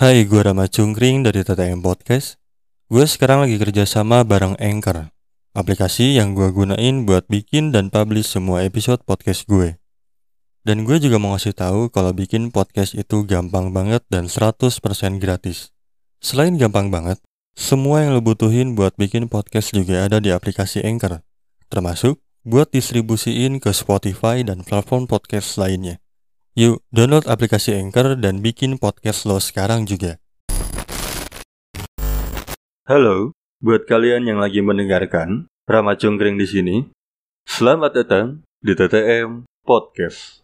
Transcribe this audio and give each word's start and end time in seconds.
Hai, 0.00 0.24
gue 0.24 0.40
Rama 0.40 0.64
Cungkring 0.64 1.28
dari 1.28 1.44
TTM 1.44 1.84
Podcast. 1.84 2.40
Gue 2.88 3.04
sekarang 3.04 3.44
lagi 3.44 3.60
kerja 3.60 3.84
sama 3.84 4.24
bareng 4.24 4.56
Anchor, 4.56 5.12
aplikasi 5.52 6.16
yang 6.16 6.32
gue 6.32 6.48
gunain 6.56 7.04
buat 7.04 7.28
bikin 7.28 7.68
dan 7.68 7.92
publish 7.92 8.32
semua 8.32 8.64
episode 8.64 9.04
podcast 9.04 9.44
gue. 9.44 9.76
Dan 10.64 10.88
gue 10.88 10.96
juga 10.96 11.20
mau 11.20 11.36
ngasih 11.36 11.52
tahu 11.52 11.92
kalau 11.92 12.16
bikin 12.16 12.48
podcast 12.48 12.96
itu 12.96 13.28
gampang 13.28 13.76
banget 13.76 14.00
dan 14.08 14.32
100% 14.32 14.72
gratis. 15.20 15.68
Selain 16.24 16.56
gampang 16.56 16.88
banget, 16.88 17.20
semua 17.52 18.00
yang 18.00 18.16
lo 18.16 18.24
butuhin 18.24 18.72
buat 18.72 18.96
bikin 18.96 19.28
podcast 19.28 19.76
juga 19.76 20.08
ada 20.08 20.16
di 20.16 20.32
aplikasi 20.32 20.80
Anchor, 20.80 21.20
termasuk 21.68 22.24
buat 22.48 22.72
distribusiin 22.72 23.60
ke 23.60 23.68
Spotify 23.76 24.40
dan 24.48 24.64
platform 24.64 25.04
podcast 25.04 25.60
lainnya. 25.60 26.00
Yuk, 26.58 26.82
download 26.90 27.30
aplikasi 27.30 27.78
Anchor 27.78 28.18
dan 28.18 28.42
bikin 28.42 28.74
podcast 28.74 29.22
lo 29.22 29.38
sekarang 29.38 29.86
juga. 29.86 30.18
Halo, 32.90 33.30
buat 33.62 33.86
kalian 33.86 34.26
yang 34.26 34.42
lagi 34.42 34.58
mendengarkan, 34.58 35.46
Rama 35.70 35.94
Cungkring 35.94 36.34
di 36.42 36.50
sini. 36.50 36.76
Selamat 37.46 38.02
datang 38.02 38.42
di 38.58 38.74
TTM 38.74 39.46
Podcast. 39.62 40.39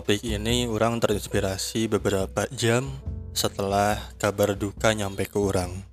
Topik 0.00 0.24
ini 0.24 0.64
orang 0.64 0.96
terinspirasi 0.96 1.84
beberapa 1.84 2.48
jam 2.56 2.88
setelah 3.36 4.00
kabar 4.16 4.56
duka 4.56 4.96
nyampe 4.96 5.28
ke 5.28 5.36
orang. 5.36 5.84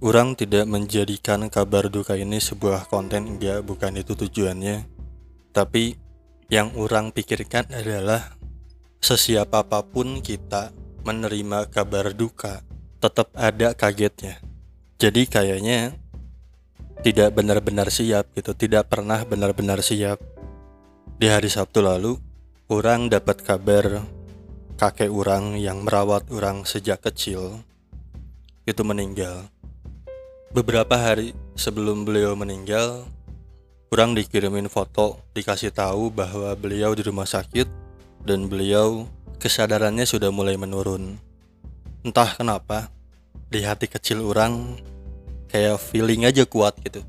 Orang 0.00 0.40
tidak 0.40 0.64
menjadikan 0.64 1.52
kabar 1.52 1.92
duka 1.92 2.16
ini 2.16 2.40
sebuah 2.40 2.88
konten 2.88 3.36
enggak, 3.36 3.60
bukan 3.60 4.00
itu 4.00 4.16
tujuannya. 4.16 4.88
Tapi 5.52 6.00
yang 6.48 6.72
orang 6.80 7.12
pikirkan 7.12 7.68
adalah 7.76 8.40
sesiap 9.04 9.52
apa 9.52 9.84
pun 9.84 10.24
kita 10.24 10.72
menerima 11.04 11.68
kabar 11.68 12.16
duka, 12.16 12.64
tetap 13.04 13.28
ada 13.36 13.76
kagetnya. 13.76 14.40
Jadi 14.96 15.28
kayaknya 15.28 15.92
tidak 17.04 17.36
benar-benar 17.36 17.92
siap 17.92 18.32
gitu, 18.32 18.56
tidak 18.56 18.88
pernah 18.88 19.28
benar-benar 19.28 19.84
siap. 19.84 20.24
Di 21.20 21.28
hari 21.28 21.52
Sabtu 21.52 21.84
lalu, 21.84 22.16
orang 22.66 23.06
dapat 23.06 23.46
kabar 23.46 24.02
kakek 24.74 25.06
orang 25.06 25.54
yang 25.54 25.86
merawat 25.86 26.26
orang 26.34 26.66
sejak 26.66 26.98
kecil 26.98 27.62
itu 28.66 28.82
meninggal. 28.82 29.46
Beberapa 30.50 30.98
hari 30.98 31.30
sebelum 31.54 32.02
beliau 32.02 32.34
meninggal, 32.34 33.06
orang 33.94 34.18
dikirimin 34.18 34.66
foto, 34.66 35.22
dikasih 35.30 35.70
tahu 35.70 36.10
bahwa 36.10 36.50
beliau 36.58 36.90
di 36.90 37.06
rumah 37.06 37.28
sakit 37.28 37.70
dan 38.26 38.50
beliau 38.50 39.06
kesadarannya 39.38 40.02
sudah 40.02 40.34
mulai 40.34 40.58
menurun. 40.58 41.22
Entah 42.02 42.34
kenapa, 42.34 42.90
di 43.46 43.62
hati 43.62 43.86
kecil 43.86 44.26
orang 44.26 44.74
kayak 45.54 45.78
feeling 45.78 46.26
aja 46.26 46.42
kuat 46.42 46.74
gitu. 46.82 47.06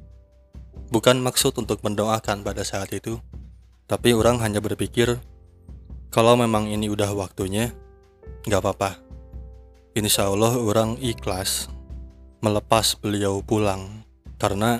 Bukan 0.93 1.17
maksud 1.17 1.57
untuk 1.57 1.81
mendoakan 1.81 2.45
pada 2.45 2.61
saat 2.61 2.93
itu, 2.93 3.17
tapi 3.89 4.13
orang 4.13 4.37
hanya 4.45 4.61
berpikir 4.61 5.17
kalau 6.07 6.39
memang 6.39 6.71
ini 6.71 6.87
udah 6.87 7.11
waktunya, 7.11 7.75
nggak 8.47 8.63
apa-apa. 8.63 8.91
Insya 9.97 10.31
Allah 10.31 10.55
orang 10.55 10.95
ikhlas 11.03 11.67
melepas 12.39 12.95
beliau 12.95 13.43
pulang. 13.43 14.07
Karena 14.39 14.79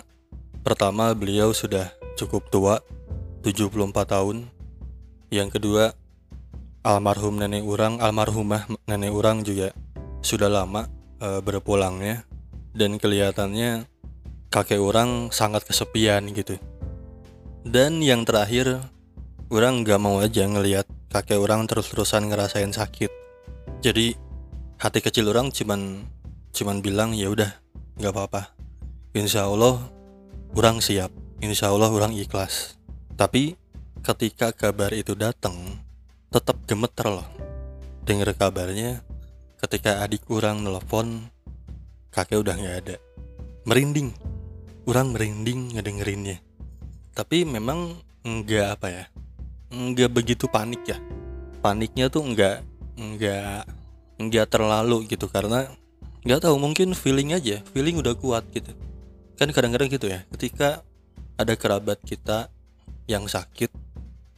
pertama 0.64 1.12
beliau 1.12 1.52
sudah 1.52 1.92
cukup 2.16 2.48
tua 2.48 2.76
74 3.44 3.92
tahun. 4.08 4.48
Yang 5.28 5.60
kedua 5.60 5.84
almarhum 6.88 7.36
nenek 7.36 7.68
orang 7.68 8.00
almarhumah 8.00 8.70
nenek 8.88 9.12
orang 9.12 9.44
juga 9.44 9.76
sudah 10.24 10.48
lama 10.48 10.88
e, 11.20 11.44
berpulangnya. 11.44 12.24
Dan 12.78 13.02
kelihatannya 13.02 13.90
kakek 14.54 14.80
orang 14.80 15.34
sangat 15.34 15.66
kesepian 15.66 16.30
gitu. 16.32 16.56
Dan 17.68 18.00
yang 18.00 18.24
terakhir 18.24 18.80
orang 19.52 19.84
nggak 19.84 20.00
mau 20.00 20.22
aja 20.22 20.46
ngelihat 20.46 20.88
kakek 21.18 21.42
orang 21.42 21.66
terus-terusan 21.66 22.30
ngerasain 22.30 22.70
sakit. 22.70 23.10
Jadi 23.82 24.14
hati 24.78 25.02
kecil 25.02 25.34
orang 25.34 25.50
cuman 25.50 26.06
cuman 26.54 26.78
bilang 26.86 27.18
ya 27.18 27.34
udah 27.34 27.58
nggak 27.98 28.14
apa-apa. 28.14 28.54
Insya 29.18 29.50
Allah 29.50 29.82
orang 30.54 30.78
siap. 30.78 31.10
Insya 31.42 31.74
Allah 31.74 31.90
orang 31.90 32.14
ikhlas. 32.14 32.78
Tapi 33.18 33.58
ketika 34.06 34.54
kabar 34.54 34.94
itu 34.94 35.18
datang 35.18 35.82
tetap 36.30 36.62
gemeter 36.70 37.10
loh. 37.10 37.26
Dengar 38.06 38.30
kabarnya 38.38 39.02
ketika 39.58 40.06
adik 40.06 40.22
orang 40.30 40.62
nelfon 40.62 41.34
kakek 42.14 42.46
udah 42.46 42.62
nggak 42.62 42.78
ada. 42.86 42.96
Merinding. 43.66 44.14
Orang 44.86 45.18
merinding 45.18 45.74
ngedengerinnya. 45.74 46.46
Tapi 47.18 47.42
memang 47.42 48.06
nggak 48.22 48.68
apa 48.78 48.88
ya 48.94 49.06
nggak 49.72 50.12
begitu 50.12 50.46
panik 50.48 50.84
ya. 50.88 50.98
Paniknya 51.60 52.08
tuh 52.08 52.24
nggak 52.24 52.58
nggak 52.98 53.60
nggak 54.18 54.48
terlalu 54.50 55.08
gitu. 55.10 55.28
Karena 55.28 55.68
nggak 56.28 56.44
tahu 56.44 56.56
mungkin 56.60 56.92
feeling 56.92 57.32
aja 57.32 57.64
feeling 57.72 58.00
udah 58.00 58.16
kuat 58.18 58.44
gitu. 58.52 58.72
Kan 59.40 59.54
kadang-kadang 59.54 59.88
gitu 59.88 60.10
ya 60.10 60.26
ketika 60.36 60.82
ada 61.38 61.54
kerabat 61.54 62.02
kita 62.02 62.50
yang 63.06 63.30
sakit 63.30 63.70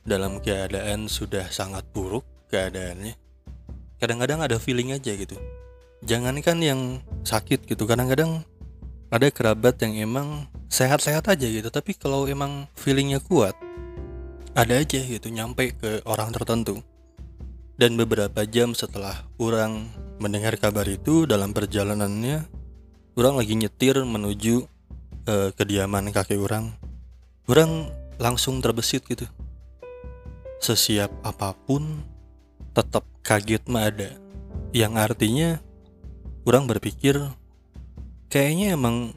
dalam 0.03 0.37
keadaan 0.43 1.07
sudah 1.07 1.47
sangat 1.49 1.87
buruk 1.95 2.27
keadaannya 2.51 3.15
kadang-kadang 3.99 4.39
ada 4.39 4.57
feeling 4.57 4.95
aja 4.95 5.11
gitu. 5.13 5.35
Jangankan 6.07 6.63
yang 6.63 6.81
sakit 7.27 7.67
gitu 7.67 7.83
kadang-kadang 7.83 8.47
ada 9.11 9.27
kerabat 9.27 9.75
yang 9.83 9.99
emang 9.99 10.47
sehat-sehat 10.71 11.27
aja 11.27 11.47
gitu. 11.47 11.67
Tapi 11.67 11.93
kalau 11.99 12.23
emang 12.25 12.65
feelingnya 12.79 13.19
kuat 13.19 13.53
ada 14.57 14.73
aja 14.81 14.99
gitu 15.01 15.29
nyampe 15.29 15.75
ke 15.77 16.01
orang 16.05 16.33
tertentu. 16.33 16.81
Dan 17.79 17.95
beberapa 17.95 18.43
jam 18.43 18.75
setelah 18.75 19.23
orang 19.39 19.87
mendengar 20.19 20.59
kabar 20.59 20.83
itu 20.83 21.23
dalam 21.23 21.55
perjalanannya 21.55 22.43
orang 23.15 23.35
lagi 23.39 23.55
nyetir 23.55 23.95
menuju 24.03 24.67
ke 25.23 25.37
kediaman 25.55 26.11
kakek 26.11 26.41
orang. 26.41 26.75
Orang 27.47 27.87
langsung 28.19 28.59
terbesit 28.59 29.07
gitu. 29.07 29.25
Sesiap 30.59 31.07
apa 31.23 31.55
pun 31.55 32.03
tetap 32.75 33.07
kaget 33.23 33.63
mah 33.71 33.87
ada. 33.87 34.11
Yang 34.75 34.93
artinya 34.99 35.49
orang 36.43 36.67
berpikir 36.67 37.15
kayaknya 38.27 38.75
emang 38.75 39.15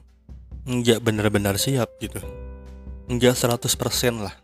nggak 0.69 1.03
benar-benar 1.03 1.59
siap 1.59 1.99
gitu. 1.99 2.23
Nggak 3.11 3.35
100% 3.35 4.23
lah 4.23 4.42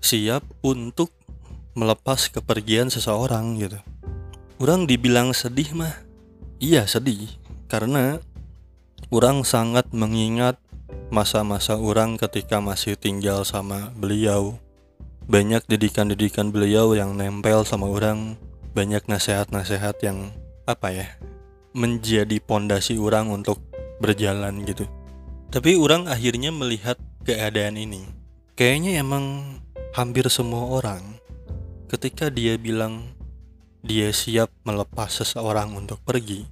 siap 0.00 0.42
untuk 0.64 1.12
melepas 1.76 2.32
kepergian 2.32 2.88
seseorang 2.90 3.56
gitu. 3.60 3.78
Orang 4.60 4.84
dibilang 4.84 5.32
sedih 5.32 5.72
mah, 5.72 6.04
iya 6.60 6.84
sedih 6.84 7.30
karena 7.70 8.20
orang 9.08 9.46
sangat 9.46 9.88
mengingat 9.94 10.60
masa-masa 11.08 11.78
orang 11.78 12.18
ketika 12.20 12.60
masih 12.60 12.98
tinggal 12.98 13.46
sama 13.46 13.94
beliau. 13.96 14.58
Banyak 15.30 15.64
didikan-didikan 15.70 16.50
beliau 16.50 16.92
yang 16.98 17.14
nempel 17.14 17.62
sama 17.62 17.86
orang, 17.86 18.34
banyak 18.74 19.06
nasihat-nasihat 19.06 19.94
yang 20.02 20.34
apa 20.66 20.90
ya, 20.90 21.08
menjadi 21.70 22.42
pondasi 22.42 22.98
orang 22.98 23.30
untuk 23.30 23.62
berjalan 24.02 24.66
gitu. 24.66 24.90
Tapi 25.50 25.78
orang 25.78 26.10
akhirnya 26.10 26.50
melihat 26.50 26.98
keadaan 27.22 27.78
ini. 27.78 28.06
Kayaknya 28.58 29.02
emang 29.02 29.24
hampir 29.90 30.22
semua 30.30 30.70
orang 30.70 31.02
ketika 31.90 32.30
dia 32.30 32.54
bilang 32.54 33.10
dia 33.82 34.14
siap 34.14 34.46
melepas 34.62 35.10
seseorang 35.10 35.74
untuk 35.74 35.98
pergi, 36.06 36.46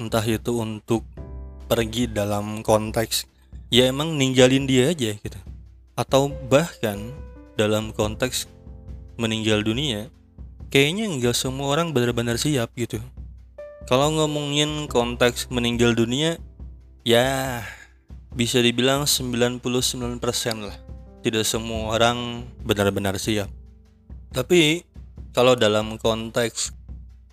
entah 0.00 0.24
itu 0.24 0.56
untuk 0.56 1.04
pergi 1.68 2.08
dalam 2.08 2.64
konteks 2.64 3.28
ya 3.68 3.92
emang 3.92 4.16
ninggalin 4.16 4.64
dia 4.64 4.88
aja 4.88 5.12
gitu. 5.20 5.40
Atau 5.92 6.32
bahkan 6.48 7.12
dalam 7.60 7.92
konteks 7.92 8.48
meninggal 9.20 9.60
dunia 9.60 10.08
kayaknya 10.72 11.12
nggak 11.12 11.36
semua 11.36 11.76
orang 11.76 11.92
benar-benar 11.92 12.40
siap 12.40 12.72
gitu. 12.72 13.04
Kalau 13.84 14.08
ngomongin 14.16 14.88
konteks 14.88 15.52
meninggal 15.52 15.92
dunia 15.92 16.40
ya 17.04 17.60
bisa 18.32 18.64
dibilang 18.64 19.04
99% 19.04 19.60
lah 20.64 20.91
tidak 21.22 21.46
semua 21.46 21.94
orang 21.96 22.44
benar-benar 22.66 23.16
siap. 23.16 23.48
Tapi 24.34 24.82
kalau 25.32 25.54
dalam 25.56 25.96
konteks 25.96 26.74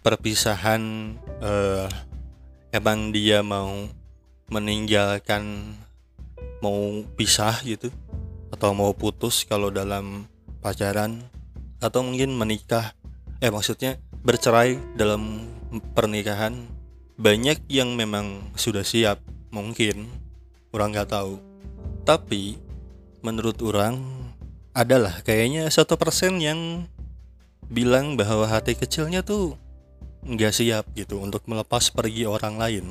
perpisahan 0.06 1.13
eh, 1.41 1.88
emang 2.71 3.12
dia 3.12 3.44
mau 3.44 3.89
meninggalkan 4.50 5.75
mau 6.63 7.03
pisah 7.18 7.59
gitu 7.65 7.89
atau 8.50 8.74
mau 8.74 8.91
putus 8.94 9.45
kalau 9.45 9.69
dalam 9.69 10.25
pacaran 10.59 11.24
atau 11.80 12.03
mungkin 12.03 12.36
menikah 12.36 12.91
eh 13.39 13.47
maksudnya 13.47 13.95
bercerai 14.19 14.75
dalam 15.00 15.47
pernikahan 15.95 16.68
banyak 17.15 17.63
yang 17.71 17.95
memang 17.95 18.51
sudah 18.56 18.83
siap 18.83 19.19
mungkin 19.51 20.07
orang 20.71 20.95
nggak 20.95 21.12
tahu. 21.12 21.39
Tapi 22.03 22.69
menurut 23.19 23.60
orang 23.63 24.00
adalah 24.71 25.19
kayaknya 25.25 25.68
satu 25.68 26.00
persen 26.00 26.39
yang 26.39 26.88
bilang 27.69 28.16
bahwa 28.18 28.48
hati 28.50 28.74
kecilnya 28.74 29.21
tuh 29.21 29.60
nggak 30.25 30.51
siap 30.56 30.86
gitu 30.95 31.21
untuk 31.21 31.44
melepas 31.48 31.92
pergi 31.92 32.25
orang 32.27 32.56
lain. 32.60 32.86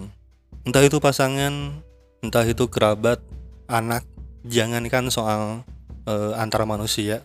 Entah 0.64 0.84
itu 0.84 1.00
pasangan 1.00 1.80
entah 2.20 2.44
itu 2.44 2.66
kerabat 2.68 3.22
anak 3.70 4.04
jangankan 4.44 5.08
soal 5.12 5.64
uh, 6.08 6.32
antara 6.36 6.64
manusia. 6.68 7.24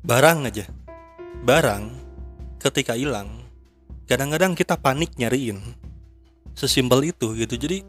Barang 0.00 0.48
aja. 0.48 0.64
Barang 1.44 1.92
ketika 2.60 2.96
hilang 2.96 3.40
kadang-kadang 4.10 4.58
kita 4.58 4.74
panik 4.74 5.14
nyariin. 5.14 5.62
Sesimpel 6.58 7.14
itu 7.14 7.30
gitu. 7.38 7.54
Jadi 7.54 7.86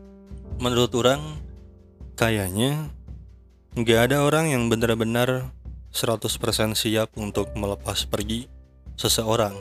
menurut 0.62 0.94
orang 0.94 1.42
kayaknya 2.14 2.94
nggak 3.71 4.12
ada 4.12 4.27
orang 4.27 4.51
yang 4.51 4.68
benar-benar 4.68 5.47
100% 5.95 6.27
siap 6.75 7.15
untuk 7.15 7.56
melepas 7.56 8.03
pergi 8.03 8.51
seseorang. 9.00 9.56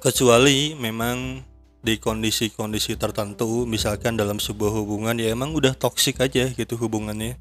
Kecuali 0.00 0.72
memang 0.72 1.44
di 1.84 2.00
kondisi-kondisi 2.00 2.96
tertentu 2.96 3.68
misalkan 3.68 4.16
dalam 4.16 4.40
sebuah 4.40 4.72
hubungan 4.80 5.20
ya 5.20 5.36
emang 5.36 5.52
udah 5.52 5.76
toksik 5.76 6.24
aja 6.24 6.48
gitu 6.56 6.80
hubungannya. 6.80 7.36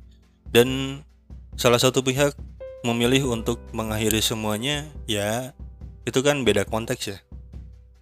Dan 0.52 1.00
salah 1.56 1.80
satu 1.80 2.04
pihak 2.04 2.36
memilih 2.84 3.32
untuk 3.32 3.64
mengakhiri 3.72 4.20
semuanya 4.20 4.92
ya 5.08 5.56
itu 6.04 6.20
kan 6.20 6.44
beda 6.44 6.68
konteks 6.68 7.04
ya. 7.16 7.20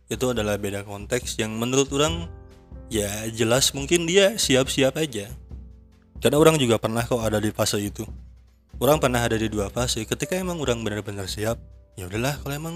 Itu 0.10 0.34
adalah 0.34 0.58
beda 0.58 0.90
konteks 0.90 1.38
yang 1.38 1.54
menurut 1.54 1.94
orang 1.94 2.34
ya 2.90 3.30
jelas 3.30 3.78
mungkin 3.78 4.10
dia 4.10 4.42
siap-siap 4.42 4.98
aja 4.98 5.30
karena 6.26 6.42
orang 6.42 6.58
juga 6.58 6.82
pernah 6.82 7.06
kok 7.06 7.22
ada 7.22 7.38
di 7.38 7.54
fase 7.54 7.78
itu. 7.78 8.02
Orang 8.82 8.98
pernah 8.98 9.22
ada 9.22 9.38
di 9.38 9.46
dua 9.46 9.70
fase. 9.70 10.02
Ketika 10.10 10.34
emang 10.34 10.58
orang 10.58 10.82
benar-benar 10.82 11.30
siap 11.30 11.62
ya 11.94 12.10
udahlah 12.10 12.42
kalau 12.42 12.58
emang 12.58 12.76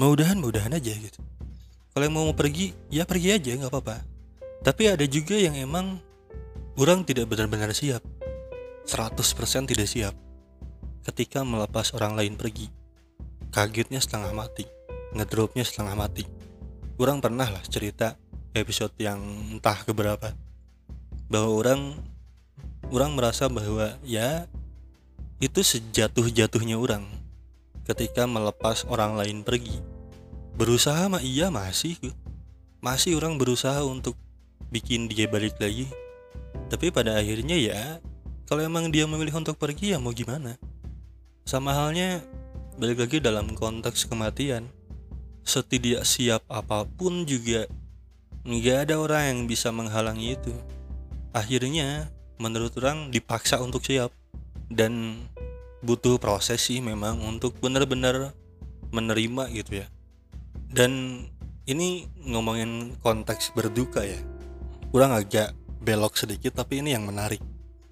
mau 0.00 0.08
udahan 0.08 0.40
mau 0.40 0.48
udahan 0.48 0.72
aja 0.72 0.88
gitu. 0.96 1.20
Kalau 1.92 2.08
yang 2.08 2.16
mau 2.16 2.32
pergi 2.32 2.72
ya 2.88 3.04
pergi 3.04 3.28
aja 3.36 3.60
nggak 3.60 3.68
apa-apa. 3.68 4.00
Tapi 4.64 4.88
ada 4.88 5.04
juga 5.04 5.36
yang 5.36 5.52
emang 5.52 6.00
orang 6.80 7.04
tidak 7.04 7.28
benar-benar 7.28 7.76
siap. 7.76 8.00
100% 8.88 9.20
tidak 9.68 9.92
siap. 9.92 10.16
Ketika 11.04 11.44
melepas 11.44 11.92
orang 11.92 12.16
lain 12.16 12.40
pergi. 12.40 12.72
Kagetnya 13.52 14.00
setengah 14.00 14.32
mati. 14.32 14.64
Ngedropnya 15.12 15.68
setengah 15.68 15.92
mati. 15.92 16.24
Orang 16.96 17.20
pernah 17.20 17.52
lah 17.52 17.60
cerita 17.68 18.16
episode 18.56 18.96
yang 18.96 19.20
entah 19.60 19.76
keberapa. 19.84 20.32
Bahwa 21.28 21.52
orang 21.52 22.11
orang 22.92 23.16
merasa 23.16 23.48
bahwa 23.48 23.96
ya 24.04 24.44
itu 25.40 25.64
sejatuh-jatuhnya 25.64 26.76
orang 26.76 27.08
ketika 27.88 28.28
melepas 28.28 28.86
orang 28.86 29.18
lain 29.18 29.42
pergi. 29.42 29.80
Berusaha 30.54 31.08
mah 31.08 31.24
iya 31.24 31.48
masih 31.48 31.96
masih 32.84 33.16
orang 33.16 33.40
berusaha 33.40 33.80
untuk 33.82 34.14
bikin 34.68 35.08
dia 35.08 35.26
balik 35.26 35.56
lagi. 35.58 35.88
Tapi 36.68 36.92
pada 36.92 37.16
akhirnya 37.16 37.56
ya 37.56 37.98
kalau 38.44 38.62
emang 38.62 38.92
dia 38.92 39.08
memilih 39.08 39.40
untuk 39.40 39.56
pergi 39.56 39.96
ya 39.96 39.98
mau 39.98 40.12
gimana? 40.12 40.60
Sama 41.48 41.72
halnya 41.74 42.20
balik 42.76 43.02
lagi 43.02 43.18
dalam 43.18 43.56
konteks 43.56 44.06
kematian. 44.06 44.68
Setidak 45.42 46.06
siap 46.06 46.46
apa 46.46 46.86
pun 46.86 47.26
juga 47.26 47.66
nggak 48.46 48.78
ada 48.86 48.94
orang 49.00 49.22
yang 49.26 49.40
bisa 49.50 49.74
menghalangi 49.74 50.38
itu. 50.38 50.54
Akhirnya 51.34 52.12
menurut 52.40 52.72
orang 52.80 53.12
dipaksa 53.12 53.60
untuk 53.60 53.84
siap. 53.84 54.12
Dan 54.72 55.24
butuh 55.84 56.16
proses 56.16 56.62
sih 56.62 56.80
memang 56.80 57.20
untuk 57.20 57.58
benar-benar 57.60 58.32
menerima 58.92 59.52
gitu 59.52 59.84
ya. 59.84 59.86
Dan 60.72 61.24
ini 61.68 62.08
ngomongin 62.24 62.96
konteks 63.04 63.52
berduka 63.52 64.04
ya. 64.04 64.20
Kurang 64.88 65.12
agak 65.12 65.52
belok 65.82 66.16
sedikit 66.16 66.56
tapi 66.56 66.80
ini 66.80 66.94
yang 66.94 67.04
menarik. 67.04 67.42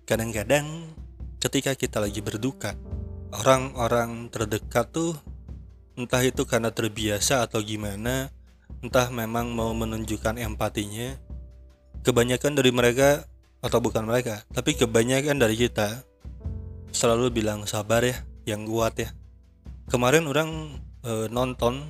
Kadang-kadang 0.06 0.94
ketika 1.40 1.72
kita 1.72 1.98
lagi 2.00 2.20
berduka 2.20 2.76
orang-orang 3.32 4.28
terdekat 4.28 4.90
tuh 4.90 5.14
entah 5.94 6.20
itu 6.20 6.42
karena 6.44 6.68
terbiasa 6.74 7.46
atau 7.46 7.62
gimana 7.62 8.28
entah 8.80 9.08
memang 9.08 9.52
mau 9.52 9.70
menunjukkan 9.72 10.40
empatinya 10.40 11.16
kebanyakan 12.02 12.52
dari 12.58 12.70
mereka 12.72 13.29
atau 13.60 13.78
bukan 13.80 14.08
mereka 14.08 14.44
tapi 14.52 14.76
kebanyakan 14.76 15.36
dari 15.36 15.56
kita 15.56 16.04
selalu 16.90 17.30
bilang 17.30 17.64
sabar 17.64 18.02
ya 18.02 18.16
yang 18.48 18.66
kuat 18.66 18.98
ya. 18.98 19.10
Kemarin 19.90 20.26
orang 20.26 20.80
e, 21.02 21.30
nonton 21.30 21.82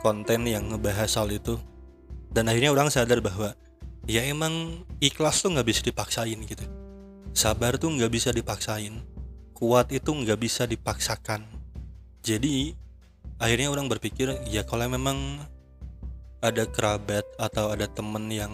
konten 0.00 0.48
yang 0.48 0.72
ngebahas 0.72 1.08
soal 1.08 1.32
itu 1.32 1.56
dan 2.32 2.48
akhirnya 2.48 2.72
orang 2.72 2.88
sadar 2.88 3.20
bahwa 3.20 3.52
ya 4.08 4.24
emang 4.24 4.84
ikhlas 5.00 5.44
tuh 5.44 5.52
nggak 5.52 5.68
bisa 5.68 5.80
dipaksain 5.84 6.38
gitu. 6.44 6.64
Sabar 7.32 7.76
tuh 7.76 7.92
nggak 7.92 8.12
bisa 8.12 8.32
dipaksain 8.32 9.00
kuat 9.60 9.92
itu 9.92 10.08
nggak 10.08 10.40
bisa 10.40 10.64
dipaksakan. 10.64 11.44
Jadi 12.24 12.72
akhirnya 13.36 13.68
orang 13.68 13.88
berpikir 13.92 14.32
ya 14.48 14.64
kalau 14.64 14.88
memang 14.88 15.44
ada 16.40 16.64
kerabat 16.64 17.24
atau 17.36 17.68
ada 17.68 17.84
temen 17.84 18.32
yang 18.32 18.52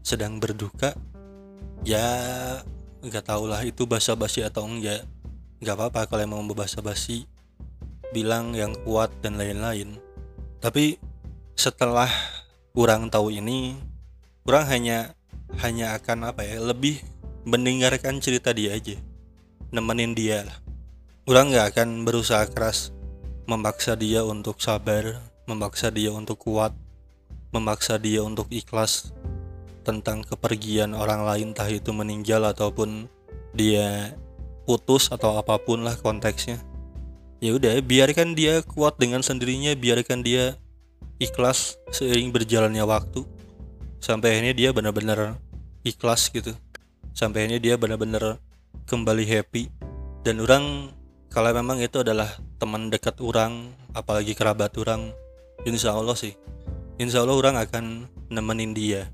sedang 0.00 0.40
berduka 0.40 0.96
ya 1.84 2.04
nggak 3.04 3.24
tau 3.28 3.44
lah 3.44 3.60
itu 3.62 3.84
basa-basi 3.84 4.40
atau 4.40 4.64
enggak. 4.64 5.04
Nggak 5.60 5.76
apa-apa 5.76 6.00
kalau 6.08 6.22
emang 6.24 6.48
basa-basi 6.52 7.28
bilang 8.12 8.56
yang 8.56 8.72
kuat 8.84 9.12
dan 9.20 9.36
lain-lain. 9.36 10.00
Tapi 10.60 10.96
setelah 11.54 12.08
kurang 12.74 13.12
tahu 13.12 13.30
ini 13.30 13.78
kurang 14.42 14.66
hanya 14.66 15.14
hanya 15.62 15.94
akan 15.94 16.34
apa 16.34 16.42
ya 16.42 16.58
lebih 16.58 16.98
mendengarkan 17.44 18.18
cerita 18.18 18.50
dia 18.56 18.72
aja. 18.72 18.96
Nemenin 19.70 20.16
dia 20.16 20.46
lah. 20.48 20.58
Kurang 21.24 21.52
nggak 21.52 21.76
akan 21.76 22.04
berusaha 22.04 22.44
keras 22.48 22.92
memaksa 23.44 23.92
dia 23.92 24.24
untuk 24.24 24.60
sabar 24.60 25.20
memaksa 25.44 25.92
dia 25.92 26.08
untuk 26.08 26.40
kuat 26.40 26.72
memaksa 27.52 28.00
dia 28.00 28.24
untuk 28.24 28.48
ikhlas 28.48 29.12
tentang 29.84 30.24
kepergian 30.24 30.96
orang 30.96 31.22
lain 31.22 31.52
entah 31.52 31.68
itu 31.68 31.92
meninggal 31.92 32.42
ataupun 32.48 33.06
dia 33.52 34.16
putus 34.64 35.12
atau 35.12 35.36
apa 35.36 35.60
pun 35.60 35.84
lah 35.84 35.94
konteksnya. 36.00 36.58
Ya 37.44 37.52
udah 37.52 37.76
biarkan 37.84 38.32
dia 38.32 38.64
kuat 38.64 38.96
dengan 38.96 39.20
sendirinya 39.20 39.76
biarkan 39.76 40.24
dia 40.24 40.56
ikhlas 41.20 41.76
seiring 41.92 42.32
berjalannya 42.32 42.82
waktu. 42.88 43.28
Sampai 44.00 44.36
akhirnya 44.36 44.56
dia 44.56 44.70
benar-benar 44.72 45.36
ikhlas 45.84 46.32
gitu. 46.32 46.56
Sampai 47.12 47.44
akhirnya 47.44 47.60
dia 47.60 47.74
benar-benar 47.76 48.40
kembali 48.88 49.24
happy. 49.28 49.68
Dan 50.24 50.40
orang 50.40 50.96
kalau 51.28 51.52
memang 51.52 51.82
itu 51.84 52.00
adalah 52.00 52.30
teman 52.62 52.88
dekat 52.88 53.18
orang 53.20 53.74
apalagi 53.92 54.32
kerabat 54.38 54.70
orang 54.78 55.10
insya 55.66 55.92
Allah 55.92 56.14
sih 56.14 56.38
insya 57.02 57.26
Allah 57.26 57.34
orang 57.34 57.56
akan 57.58 58.06
nemenin 58.30 58.70
dia 58.70 59.10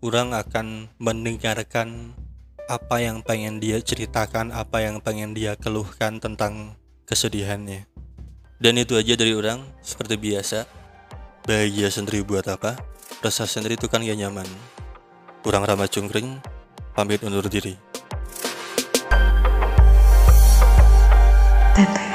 orang 0.00 0.32
akan 0.32 0.88
mendengarkan 0.96 2.16
apa 2.68 3.04
yang 3.04 3.20
pengen 3.20 3.60
dia 3.60 3.80
ceritakan, 3.80 4.52
apa 4.52 4.80
yang 4.80 5.04
pengen 5.04 5.36
dia 5.36 5.56
keluhkan 5.56 6.20
tentang 6.20 6.76
kesedihannya. 7.04 7.84
Dan 8.60 8.76
itu 8.76 8.96
aja 8.96 9.16
dari 9.16 9.32
orang, 9.32 9.64
seperti 9.80 10.20
biasa. 10.20 10.68
Bahagia 11.44 11.88
sendiri 11.88 12.20
buat 12.20 12.44
apa? 12.48 12.76
rasa 13.20 13.44
sendiri 13.44 13.76
itu 13.76 13.84
kan 13.84 14.00
gak 14.00 14.16
nyaman. 14.16 14.48
Kurang 15.44 15.64
ramah 15.68 15.88
cungkring, 15.88 16.40
pamit 16.96 17.20
undur 17.20 17.44
diri. 17.52 17.76
Teteh. 21.76 22.09